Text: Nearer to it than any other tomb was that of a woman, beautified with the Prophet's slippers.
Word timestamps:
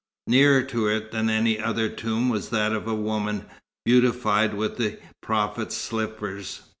Nearer 0.25 0.63
to 0.63 0.87
it 0.87 1.11
than 1.11 1.29
any 1.29 1.59
other 1.59 1.87
tomb 1.87 2.29
was 2.29 2.49
that 2.49 2.73
of 2.73 2.87
a 2.87 2.95
woman, 2.95 3.45
beautified 3.85 4.55
with 4.55 4.77
the 4.77 4.97
Prophet's 5.21 5.77
slippers. 5.77 6.61